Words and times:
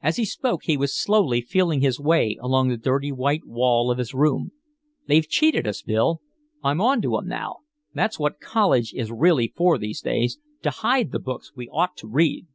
As 0.00 0.14
he 0.16 0.24
spoke 0.24 0.60
he 0.62 0.76
was 0.76 0.96
slowly 0.96 1.40
feeling 1.40 1.80
his 1.80 1.98
way 1.98 2.38
along 2.40 2.68
the 2.68 2.76
dirty 2.76 3.10
white 3.10 3.44
wall 3.44 3.90
of 3.90 3.98
his 3.98 4.14
room. 4.14 4.52
"They've 5.08 5.28
cheated 5.28 5.66
us, 5.66 5.82
Bill, 5.82 6.20
I'm 6.62 6.80
on 6.80 7.02
to 7.02 7.18
'em 7.18 7.26
now! 7.26 7.62
That's 7.92 8.16
what 8.16 8.38
college 8.38 8.94
is 8.94 9.10
really 9.10 9.52
for 9.56 9.76
these 9.76 10.00
days, 10.00 10.38
to 10.62 10.70
hide 10.70 11.10
the 11.10 11.18
books 11.18 11.50
we 11.56 11.68
ought 11.70 11.96
to 11.96 12.06
read!" 12.06 12.46